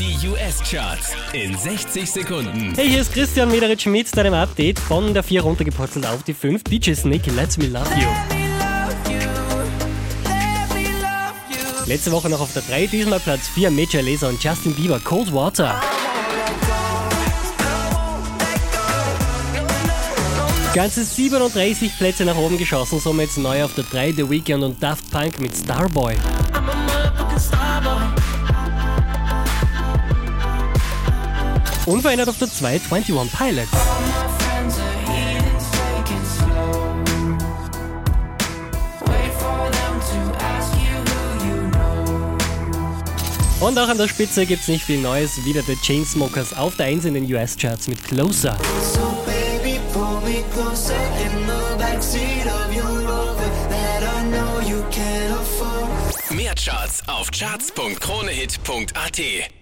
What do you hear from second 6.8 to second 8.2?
Snake, Let's Me Love You.